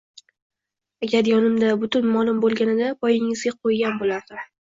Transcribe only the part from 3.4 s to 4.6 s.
qo‘ygan bo‘lardim